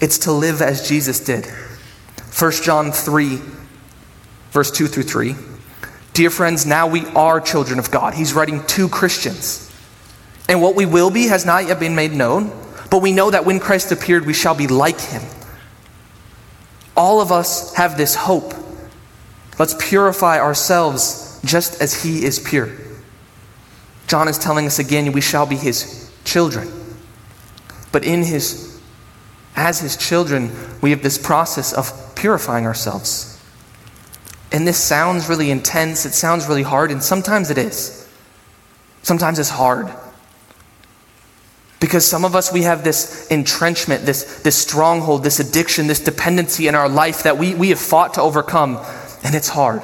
[0.00, 1.44] It's to live as Jesus did.
[1.44, 3.40] 1 John 3,
[4.52, 5.34] verse 2 through 3.
[6.12, 8.14] Dear friends, now we are children of God.
[8.14, 9.68] He's writing to Christians.
[10.48, 12.52] And what we will be has not yet been made known,
[12.92, 15.22] but we know that when Christ appeared, we shall be like him.
[16.96, 18.65] All of us have this hope.
[19.58, 22.70] Let's purify ourselves just as he is pure.
[24.06, 26.70] John is telling us again, we shall be his children.
[27.92, 28.66] But in his
[29.56, 30.50] as his children,
[30.82, 33.42] we have this process of purifying ourselves.
[34.52, 38.06] And this sounds really intense, it sounds really hard, and sometimes it is.
[39.02, 39.90] Sometimes it's hard.
[41.80, 46.68] Because some of us, we have this entrenchment, this, this stronghold, this addiction, this dependency
[46.68, 48.78] in our life that we, we have fought to overcome,
[49.26, 49.82] and it's hard.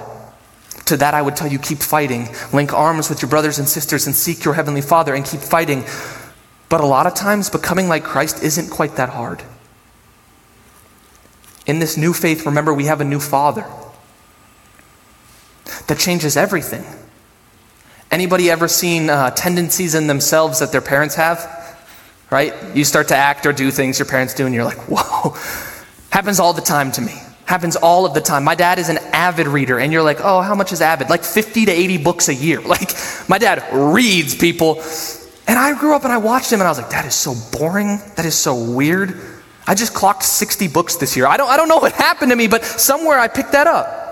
[0.86, 2.28] To that, I would tell you keep fighting.
[2.52, 5.84] Link arms with your brothers and sisters and seek your Heavenly Father and keep fighting.
[6.68, 9.42] But a lot of times, becoming like Christ isn't quite that hard.
[11.66, 13.66] In this new faith, remember, we have a new father
[15.88, 16.84] that changes everything.
[18.12, 21.76] Anybody ever seen uh, tendencies in themselves that their parents have?
[22.30, 22.54] Right?
[22.76, 25.36] You start to act or do things your parents do, and you're like, whoa.
[26.10, 27.14] Happens all the time to me.
[27.44, 28.44] Happens all of the time.
[28.44, 31.10] My dad is an avid reader, and you're like, oh, how much is avid?
[31.10, 32.60] Like 50 to 80 books a year.
[32.72, 32.92] Like,
[33.28, 34.82] my dad reads people.
[35.46, 37.34] And I grew up and I watched him, and I was like, that is so
[37.58, 37.98] boring.
[38.16, 39.20] That is so weird.
[39.66, 41.26] I just clocked 60 books this year.
[41.26, 44.02] I don't, I don't know what happened to me, but somewhere I picked that up.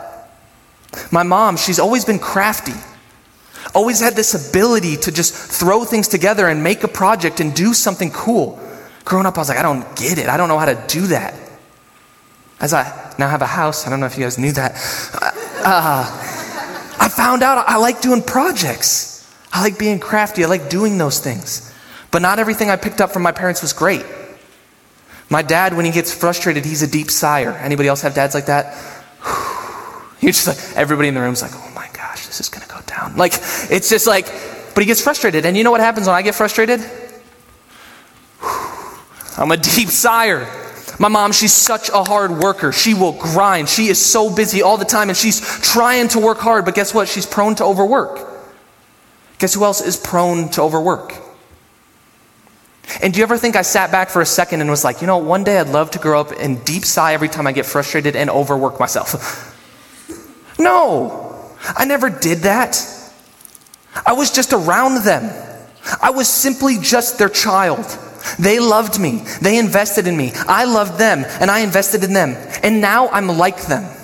[1.10, 2.74] My mom, she's always been crafty,
[3.74, 7.74] always had this ability to just throw things together and make a project and do
[7.74, 8.60] something cool.
[9.04, 10.28] Growing up, I was like, I don't get it.
[10.28, 11.34] I don't know how to do that.
[12.60, 14.72] As I now have a house, I don't know if you guys knew that.
[15.64, 16.04] Uh,
[16.98, 19.10] I found out I like doing projects.
[19.52, 20.44] I like being crafty.
[20.44, 21.72] I like doing those things.
[22.10, 24.04] But not everything I picked up from my parents was great.
[25.28, 27.52] My dad, when he gets frustrated, he's a deep sigher.
[27.52, 28.74] Anybody else have dads like that?
[30.20, 32.68] You're just like, everybody in the room's like, oh my gosh, this is going to
[32.68, 33.16] go down.
[33.16, 33.34] Like,
[33.70, 34.26] it's just like,
[34.74, 35.46] but he gets frustrated.
[35.46, 36.80] And you know what happens when I get frustrated?
[39.38, 40.48] I'm a deep sigher.
[41.00, 42.72] My mom, she's such a hard worker.
[42.72, 43.70] She will grind.
[43.70, 46.92] She is so busy all the time and she's trying to work hard, but guess
[46.92, 47.08] what?
[47.08, 48.28] She's prone to overwork.
[49.38, 51.14] Guess who else is prone to overwork?
[53.02, 55.06] And do you ever think I sat back for a second and was like, you
[55.06, 57.64] know, one day I'd love to grow up and deep sigh every time I get
[57.64, 59.56] frustrated and overwork myself?
[60.58, 61.50] no.
[61.64, 62.78] I never did that.
[64.04, 65.32] I was just around them.
[66.02, 67.86] I was simply just their child.
[68.38, 69.24] They loved me.
[69.40, 70.32] They invested in me.
[70.34, 72.36] I loved them and I invested in them.
[72.62, 73.96] And now I'm like them.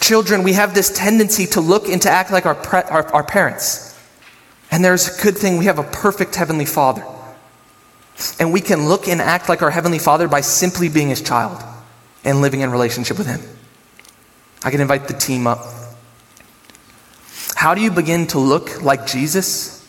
[0.00, 3.24] Children, we have this tendency to look and to act like our, pre- our, our
[3.24, 3.98] parents.
[4.70, 7.04] And there's a good thing we have a perfect Heavenly Father.
[8.40, 11.62] And we can look and act like our Heavenly Father by simply being His child
[12.24, 13.40] and living in relationship with Him.
[14.64, 15.60] I can invite the team up.
[17.54, 19.86] How do you begin to look like Jesus?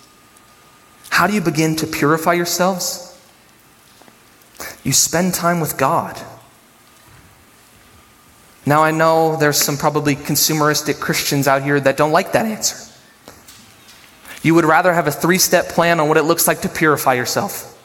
[1.10, 3.07] How do you begin to purify yourselves?
[4.88, 6.18] You spend time with God.
[8.66, 12.90] Now, I know there's some probably consumeristic Christians out here that don't like that answer.
[14.44, 17.16] You would rather have a three step plan on what it looks like to purify
[17.16, 17.78] yourself.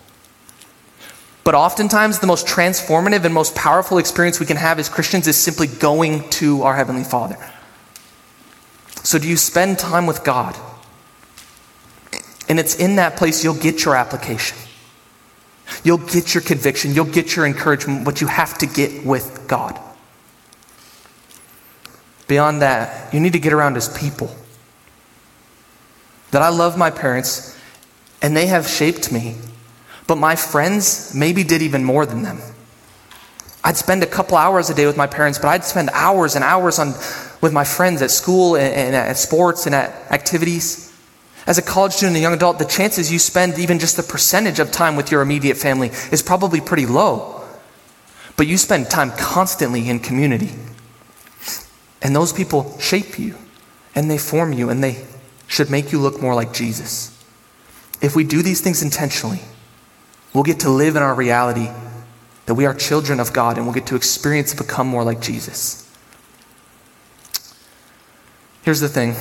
[1.42, 5.36] But oftentimes, the most transformative and most powerful experience we can have as Christians is
[5.36, 7.36] simply going to our Heavenly Father.
[9.02, 10.56] So, do you spend time with God?
[12.48, 14.56] And it's in that place you'll get your application.
[15.84, 16.94] You'll get your conviction.
[16.94, 19.78] You'll get your encouragement, but you have to get with God.
[22.28, 24.34] Beyond that, you need to get around His people.
[26.30, 27.58] That I love my parents
[28.22, 29.36] and they have shaped me,
[30.06, 32.38] but my friends maybe did even more than them.
[33.64, 36.44] I'd spend a couple hours a day with my parents, but I'd spend hours and
[36.44, 36.94] hours on,
[37.40, 40.91] with my friends at school and, and at sports and at activities.
[41.46, 44.02] As a college student and a young adult, the chances you spend even just the
[44.02, 47.44] percentage of time with your immediate family is probably pretty low.
[48.36, 50.50] But you spend time constantly in community.
[52.00, 53.36] And those people shape you
[53.94, 55.04] and they form you and they
[55.46, 57.08] should make you look more like Jesus.
[58.00, 59.40] If we do these things intentionally,
[60.32, 61.68] we'll get to live in our reality
[62.46, 65.20] that we are children of God and we'll get to experience and become more like
[65.20, 65.88] Jesus.
[68.62, 69.14] Here's the thing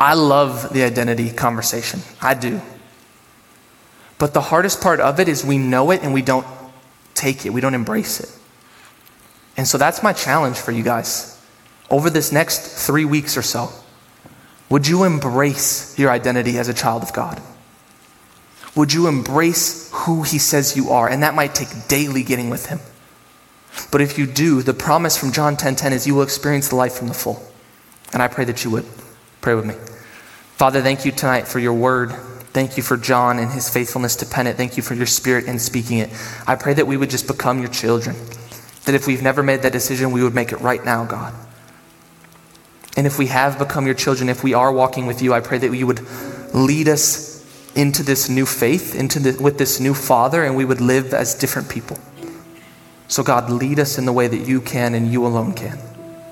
[0.00, 2.00] I love the identity conversation.
[2.22, 2.62] I do.
[4.18, 6.46] But the hardest part of it is we know it and we don't
[7.14, 8.34] take it, we don't embrace it.
[9.58, 11.38] And so that's my challenge for you guys.
[11.90, 13.70] Over this next three weeks or so,
[14.70, 17.42] would you embrace your identity as a child of God?
[18.76, 21.10] Would you embrace who He says you are?
[21.10, 22.78] And that might take daily getting with Him.
[23.90, 26.68] But if you do, the promise from John 10:10 10, 10 is you will experience
[26.68, 27.42] the life from the full.
[28.12, 28.86] And I pray that you would.
[29.40, 29.74] Pray with me.
[30.60, 32.12] Father, thank you tonight for your word.
[32.52, 34.58] Thank you for John and his faithfulness to pen it.
[34.58, 36.10] Thank you for your spirit in speaking it.
[36.46, 38.14] I pray that we would just become your children.
[38.84, 41.32] That if we've never made that decision, we would make it right now, God.
[42.94, 45.56] And if we have become your children, if we are walking with you, I pray
[45.56, 46.06] that you would
[46.52, 47.42] lead us
[47.74, 51.34] into this new faith, into the, with this new Father, and we would live as
[51.34, 51.96] different people.
[53.08, 55.78] So, God, lead us in the way that you can and you alone can.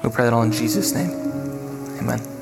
[0.04, 1.12] We pray that all in Jesus' name.
[1.98, 2.37] Amen.